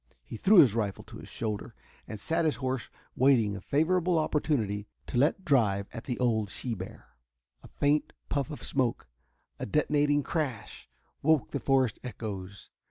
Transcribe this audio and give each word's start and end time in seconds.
He 0.23 0.35
threw 0.35 0.57
his 0.57 0.73
rifle 0.73 1.03
to 1.03 1.19
his 1.19 1.29
shoulder 1.29 1.75
and 2.07 2.19
sat 2.19 2.43
his 2.43 2.55
horse 2.55 2.89
waiting 3.15 3.55
a 3.55 3.61
favorable 3.61 4.17
opportunity 4.17 4.87
to 5.05 5.19
let 5.19 5.45
drive 5.45 5.87
at 5.93 6.05
the 6.05 6.17
old 6.17 6.49
she 6.49 6.73
bear. 6.73 7.09
A 7.61 7.67
faint 7.67 8.11
puff 8.27 8.49
of 8.49 8.65
smoke, 8.65 9.07
a 9.59 9.67
detonating 9.67 10.23
crash, 10.23 10.89
woke 11.21 11.51
the 11.51 11.59
forest 11.59 11.99
echoes. 12.03 12.71